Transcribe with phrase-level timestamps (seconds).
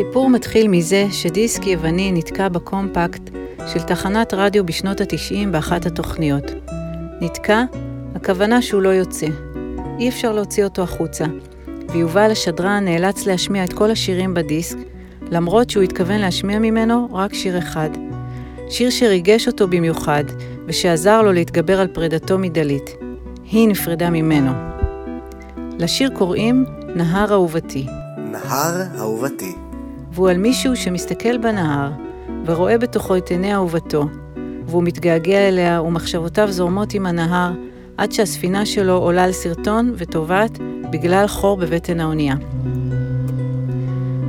[0.00, 3.30] הסיפור מתחיל מזה שדיסק יווני נתקע בקומפקט
[3.66, 6.44] של תחנת רדיו בשנות ה-90 באחת התוכניות.
[7.20, 7.62] נתקע,
[8.14, 9.26] הכוונה שהוא לא יוצא.
[9.98, 11.24] אי אפשר להוציא אותו החוצה,
[11.92, 14.76] ויובל השדרן נאלץ להשמיע את כל השירים בדיסק,
[15.30, 17.90] למרות שהוא התכוון להשמיע ממנו רק שיר אחד.
[18.70, 20.24] שיר שריגש אותו במיוחד,
[20.66, 22.96] ושעזר לו להתגבר על פרידתו מדלית.
[23.44, 24.52] היא נפרדה ממנו.
[25.78, 27.86] לשיר קוראים נהר אהובתי.
[28.16, 29.67] נהר אהובתי.
[30.18, 31.90] והוא על מישהו שמסתכל בנהר,
[32.44, 34.08] ורואה בתוכו את עיני אהובתו,
[34.66, 37.52] והוא מתגעגע אליה ומחשבותיו זורמות עם הנהר,
[37.96, 40.58] עד שהספינה שלו עולה על סרטון וטובעת
[40.90, 42.34] בגלל חור בבטן האונייה.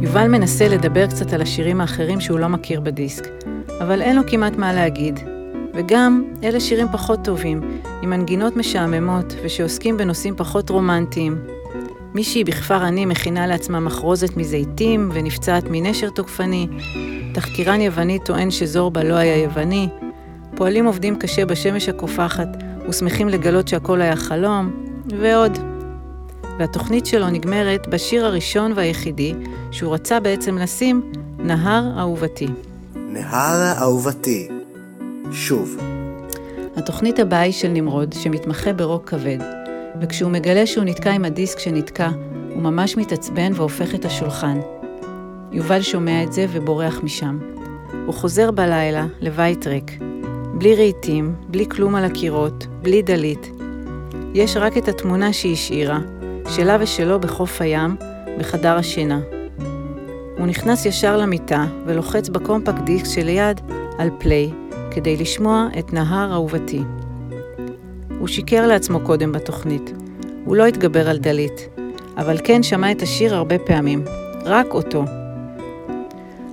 [0.00, 3.28] יובל מנסה לדבר קצת על השירים האחרים שהוא לא מכיר בדיסק,
[3.80, 5.20] אבל אין לו כמעט מה להגיד.
[5.74, 11.51] וגם, אלה שירים פחות טובים, עם מנגינות משעממות ושעוסקים בנושאים פחות רומנטיים.
[12.14, 16.66] מישהי בכפר עני מכינה לעצמה מחרוזת מזיתים ונפצעת מנשר תוקפני,
[17.34, 19.88] תחקירן יווני טוען שזורבה לא היה יווני,
[20.56, 22.48] פועלים עובדים קשה בשמש הקופחת
[22.88, 24.70] ושמחים לגלות שהכל היה חלום,
[25.06, 25.58] ועוד.
[26.58, 29.34] והתוכנית שלו נגמרת בשיר הראשון והיחידי
[29.70, 32.48] שהוא רצה בעצם לשים, נהר אהובתי.
[32.94, 34.48] נהר אהובתי.
[35.32, 35.76] שוב.
[36.76, 39.38] התוכנית הבאה היא של נמרוד, שמתמחה ברוק כבד,
[40.00, 42.10] וכשהוא מגלה שהוא נתקע עם הדיסק שנתקע,
[42.54, 44.60] הוא ממש מתעצבן והופך את השולחן.
[45.52, 47.38] יובל שומע את זה ובורח משם.
[48.06, 49.98] הוא חוזר בלילה לבית ריק,
[50.54, 53.50] בלי רהיטים, בלי כלום על הקירות, בלי דלית.
[54.34, 55.98] יש רק את התמונה שהיא השאירה,
[56.50, 57.96] שלה ושלו בחוף הים,
[58.38, 59.20] בחדר השינה.
[60.38, 63.60] הוא נכנס ישר למיטה ולוחץ בקומפקט דיסק שליד
[63.98, 64.50] על פליי,
[64.90, 66.82] כדי לשמוע את נהר אהובתי.
[68.22, 69.92] הוא שיקר לעצמו קודם בתוכנית.
[70.44, 71.68] הוא לא התגבר על דלית,
[72.16, 74.04] אבל כן שמע את השיר הרבה פעמים,
[74.44, 75.04] רק אותו.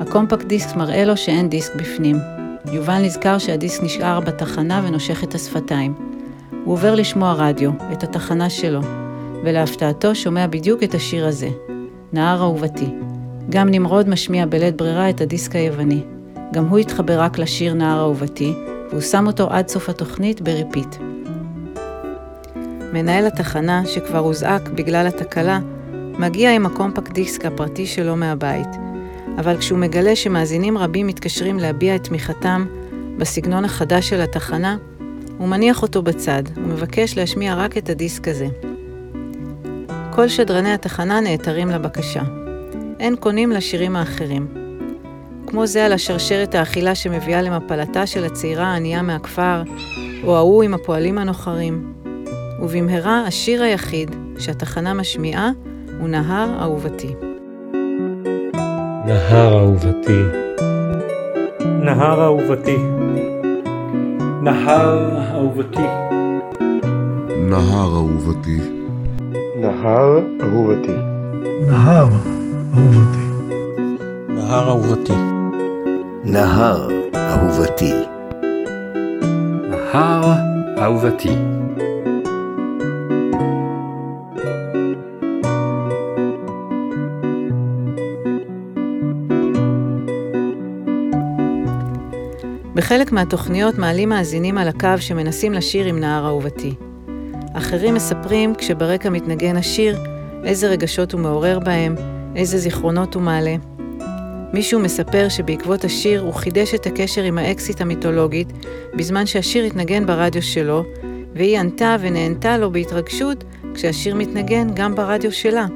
[0.00, 2.16] הקומפקט דיסק מראה לו שאין דיסק בפנים.
[2.72, 5.94] יובל נזכר שהדיסק נשאר בתחנה ונושך את השפתיים.
[6.64, 8.80] הוא עובר לשמוע רדיו, את התחנה שלו,
[9.44, 11.48] ולהפתעתו שומע בדיוק את השיר הזה,
[12.12, 12.88] נהר אהובתי.
[13.50, 16.02] גם נמרוד משמיע בלית ברירה את הדיסק היווני.
[16.52, 18.52] גם הוא התחבר רק לשיר נהר אהובתי,
[18.90, 20.96] והוא שם אותו עד סוף התוכנית ב repeat.
[22.94, 25.60] מנהל התחנה, שכבר הוזעק בגלל התקלה,
[26.18, 28.68] מגיע עם הקומפקט דיסק הפרטי שלו מהבית,
[29.38, 32.66] אבל כשהוא מגלה שמאזינים רבים מתקשרים להביע את תמיכתם
[33.18, 34.76] בסגנון החדש של התחנה,
[35.38, 38.46] הוא מניח אותו בצד, ומבקש להשמיע רק את הדיסק הזה.
[40.10, 42.22] כל שדרני התחנה נעתרים לבקשה.
[43.00, 44.46] אין קונים לשירים האחרים.
[45.46, 49.62] כמו זה על השרשרת האכילה שמביאה למפלתה של הצעירה הענייה מהכפר,
[50.24, 52.03] או ההוא עם הפועלים הנוחרים.
[52.60, 55.50] ובמהרה השיר היחיד שהתחנה משמיעה
[56.00, 57.14] הוא נהר אהובתי.
[59.06, 60.22] נהר אהובתי.
[61.60, 62.76] נהר אהובתי.
[64.42, 65.80] נהר אהובתי.
[67.32, 68.60] נהר אהובתי.
[69.60, 70.92] נהר אהובתי.
[71.66, 73.32] נהר אהובתי.
[74.28, 75.12] נהר אהובתי.
[76.24, 77.92] נהר אהובתי.
[79.70, 80.34] נהר
[80.78, 81.63] אהובתי.
[92.84, 96.74] בחלק מהתוכניות מעלים מאזינים על הקו שמנסים לשיר עם נהר אהובתי.
[97.52, 99.98] אחרים מספרים, כשברקע מתנגן השיר,
[100.44, 101.94] איזה רגשות הוא מעורר בהם,
[102.36, 103.56] איזה זיכרונות הוא מעלה.
[104.52, 108.52] מישהו מספר שבעקבות השיר הוא חידש את הקשר עם האקסיט המיתולוגית,
[108.94, 110.84] בזמן שהשיר התנגן ברדיו שלו,
[111.34, 113.44] והיא ענתה ונענתה לו בהתרגשות
[113.74, 115.66] כשהשיר מתנגן גם ברדיו שלה.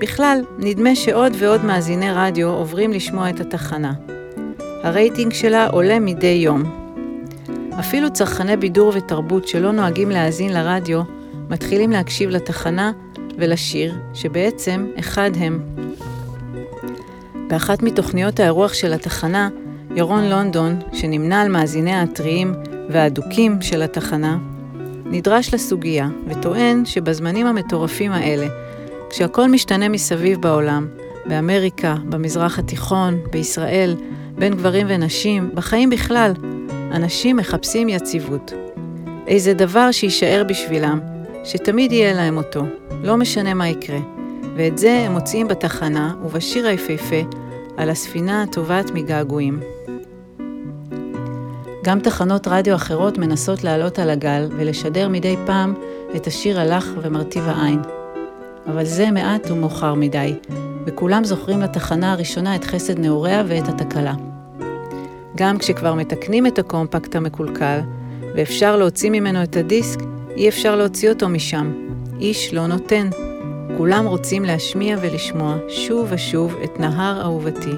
[0.00, 4.13] בכלל, נדמה שעוד ועוד מאזיני רדיו עוברים לשמוע את התחנה.
[4.84, 6.62] הרייטינג שלה עולה מדי יום.
[7.80, 11.02] אפילו צרכני בידור ותרבות שלא נוהגים להאזין לרדיו,
[11.50, 12.92] מתחילים להקשיב לתחנה
[13.38, 15.60] ולשיר, שבעצם אחד הם.
[17.48, 19.48] באחת מתוכניות האירוח של התחנה,
[19.96, 22.54] ירון לונדון, שנמנה על מאזיניה הטריים
[22.88, 24.38] והאדוקים של התחנה,
[25.04, 28.46] נדרש לסוגיה וטוען שבזמנים המטורפים האלה,
[29.10, 30.86] כשהכל משתנה מסביב בעולם,
[31.26, 33.96] באמריקה, במזרח התיכון, בישראל,
[34.34, 36.32] בין גברים ונשים, בחיים בכלל,
[36.92, 38.52] אנשים מחפשים יציבות.
[39.26, 41.00] איזה דבר שיישאר בשבילם,
[41.44, 42.62] שתמיד יהיה להם אותו,
[43.02, 43.98] לא משנה מה יקרה.
[44.56, 47.22] ואת זה הם מוצאים בתחנה ובשיר היפהפה
[47.76, 49.60] על הספינה הטובעת מגעגועים.
[51.84, 55.74] גם תחנות רדיו אחרות מנסות לעלות על הגל ולשדר מדי פעם
[56.16, 57.80] את השיר הלך ומרטיב העין.
[58.66, 60.34] אבל זה מעט ומאוחר מדי,
[60.86, 64.14] וכולם זוכרים לתחנה הראשונה את חסד נעוריה ואת התקלה.
[65.36, 67.80] גם כשכבר מתקנים את הקומפקט המקולקל,
[68.34, 70.00] ואפשר להוציא ממנו את הדיסק,
[70.36, 71.72] אי אפשר להוציא אותו משם.
[72.20, 73.10] איש לא נותן.
[73.76, 77.72] כולם רוצים להשמיע ולשמוע שוב ושוב את נהר אהובתי,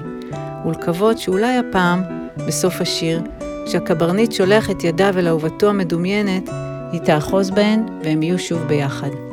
[0.65, 2.03] ולקוות שאולי הפעם,
[2.47, 3.21] בסוף השיר,
[3.65, 6.49] כשהקברניט שולח את ידיו אל אהובתו המדומיינת,
[6.91, 9.26] היא תאחוז בהן והם יהיו שוב ביחד.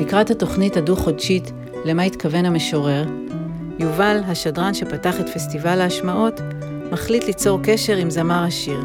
[0.00, 1.52] לקראת התוכנית הדו-חודשית
[1.84, 3.04] למה התכוון המשורר,
[3.78, 6.40] יובל, השדרן שפתח את פסטיבל ההשמעות,
[6.92, 8.80] מחליט ליצור קשר עם זמר השיר.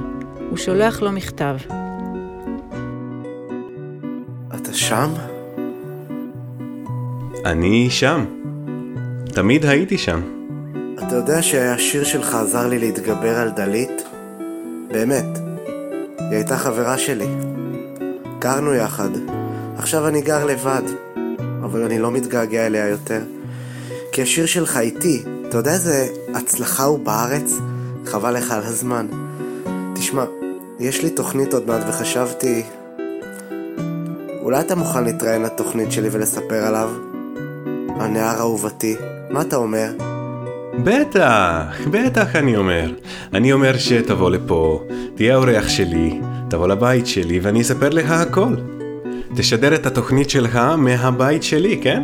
[0.50, 1.56] הוא שולח לו מכתב.
[4.56, 5.10] אתה שם?
[7.46, 8.26] אני שם.
[9.26, 10.22] תמיד הייתי שם.
[10.98, 14.04] אתה יודע שהשיר שלך עזר לי להתגבר על דלית?
[14.92, 15.40] באמת.
[16.20, 17.28] היא הייתה חברה שלי.
[18.40, 19.10] גרנו יחד.
[19.78, 21.05] עכשיו אני גר לבד,
[21.66, 23.22] אבל אני לא מתגעגע אליה יותר.
[24.12, 27.54] כי השיר שלך איתי, אתה יודע איזה הצלחה הוא בארץ?
[28.06, 29.08] חבל לך על הזמן.
[29.96, 30.24] תשמע,
[30.80, 32.64] יש לי תוכנית עוד מעט וחשבתי...
[34.42, 36.90] אולי אתה מוכן להתראיין לתוכנית שלי ולספר עליו?
[38.00, 38.96] הנער אהובתי,
[39.30, 39.92] מה אתה אומר?
[40.84, 42.92] בטח, בטח אני אומר.
[43.34, 44.84] אני אומר שתבוא לפה,
[45.16, 46.20] תהיה האורח שלי,
[46.50, 48.56] תבוא לבית שלי ואני אספר לך הכל.
[49.36, 52.02] תשדר את התוכנית שלך מהבית שלי, כן?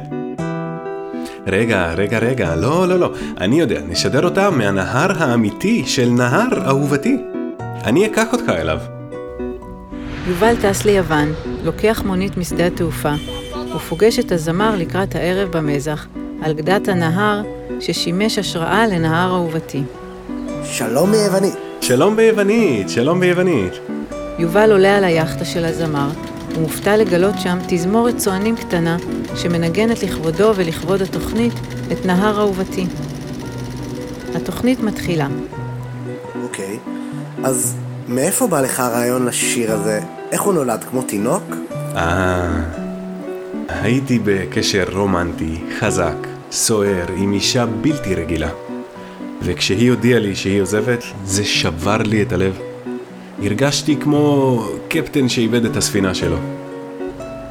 [1.47, 3.11] רגע, רגע, רגע, לא, לא, לא.
[3.37, 7.17] אני יודע, נשדר אותה מהנהר האמיתי של נהר אהובתי.
[7.83, 8.79] אני אקח אותך אליו.
[10.27, 11.33] יובל טס ליוון,
[11.63, 13.13] לוקח מונית משדה התעופה,
[13.75, 16.07] ופוגש את הזמר לקראת הערב במזח,
[16.41, 17.41] על גדת הנהר
[17.79, 19.83] ששימש השראה לנהר אהובתי.
[20.63, 21.53] שלום מיוונית.
[21.81, 23.73] שלום ביוונית, שלום ביוונית.
[24.39, 26.09] יובל עולה על היאכטה של הזמר,
[26.55, 28.97] ומופתע לגלות שם תזמורת צוענים קטנה,
[29.35, 31.53] שמנגנת לכבודו ולכבוד התוכנית
[31.91, 32.85] את נהר אהובתי.
[34.35, 35.27] התוכנית מתחילה.
[36.43, 36.79] אוקיי.
[37.43, 37.75] אז
[38.07, 39.99] מאיפה בא לך הרעיון לשיר הזה?
[40.31, 40.83] איך הוא נולד?
[40.83, 41.43] כמו תינוק?
[41.95, 42.81] אה...
[43.69, 48.49] הייתי בקשר רומנטי, חזק, סוער, עם אישה בלתי רגילה.
[49.43, 52.70] וכשהיא הודיעה לי שהיא עוזבת, זה שבר לי את הלב.
[53.43, 56.37] הרגשתי כמו קפטן שאיבד את הספינה שלו.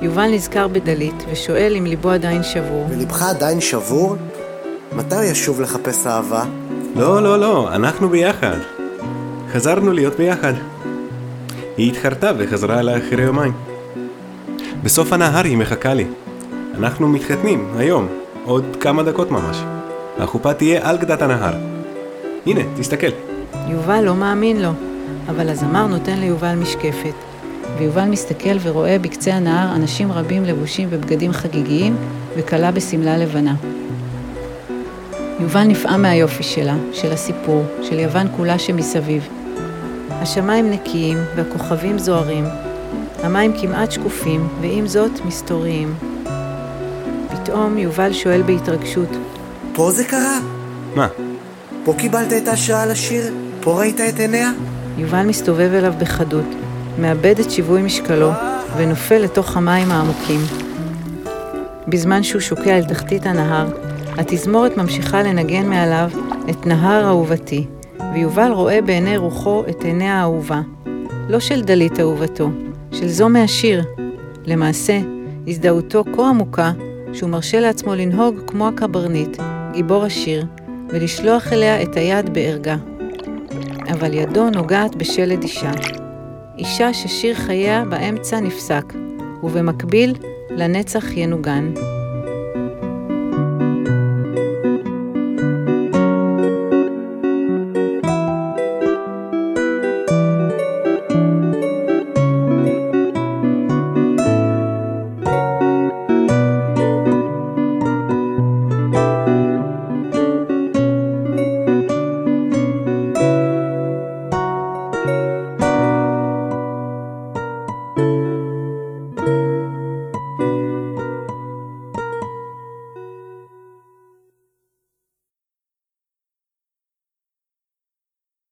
[0.02, 2.86] יובל נזכר בדלית ושואל אם ליבו עדיין שבור.
[2.90, 4.16] ולבך עדיין שבור?
[4.96, 6.44] מתי הוא ישוב לחפש אהבה?
[6.96, 8.56] לא, לא, לא, אנחנו ביחד.
[9.52, 10.52] חזרנו להיות ביחד.
[11.76, 13.52] היא התחרטה וחזרה אליי אחרי יומיים.
[14.82, 16.06] בסוף הנהר היא מחכה לי.
[16.74, 18.08] אנחנו מתחתנים, היום,
[18.44, 19.56] עוד כמה דקות ממש.
[20.18, 21.54] החופה תהיה על גדת הנהר.
[22.46, 23.10] הנה, תסתכל.
[23.68, 24.70] יובל לא מאמין לו,
[25.28, 27.14] אבל הזמר נותן ליובל משקפת,
[27.78, 31.96] ויובל מסתכל ורואה בקצה הנהר אנשים רבים לבושים בבגדים חגיגיים
[32.36, 33.54] וכלה בשמלה לבנה.
[35.40, 39.28] יובל נפעם מהיופי שלה, של הסיפור, של יוון כולה שמסביב.
[40.10, 42.44] השמיים נקיים והכוכבים זוהרים,
[43.22, 45.94] המים כמעט שקופים, ועם זאת מסתוריים.
[47.28, 49.08] פתאום יובל שואל בהתרגשות,
[49.72, 50.38] פה זה קרה?
[50.94, 51.08] מה?
[51.84, 53.34] פה קיבלת את ההשראה לשיר?
[53.60, 54.50] פה ראית את עיניה?
[55.00, 56.44] יובל מסתובב אליו בחדות,
[56.98, 58.30] מאבד את שיווי משקלו
[58.76, 60.40] ונופל לתוך המים העמוקים.
[61.88, 63.66] בזמן שהוא שוקע אל תחתית הנהר,
[64.18, 66.10] התזמורת ממשיכה לנגן מעליו
[66.50, 67.66] את נהר אהובתי,
[68.14, 70.60] ויובל רואה בעיני רוחו את עיני האהובה.
[71.28, 72.50] לא של דלית אהובתו,
[72.92, 73.84] של זו מהשיר.
[74.46, 75.00] למעשה,
[75.46, 76.72] הזדהותו כה עמוקה,
[77.12, 79.36] שהוא מרשה לעצמו לנהוג כמו הקברניט,
[79.72, 80.46] גיבור השיר,
[80.88, 82.76] ולשלוח אליה את היד בערגה.
[83.92, 85.72] אבל ידו נוגעת בשלד אישה.
[86.58, 88.84] אישה ששיר חייה באמצע נפסק,
[89.42, 90.14] ובמקביל
[90.50, 91.72] לנצח ינוגן.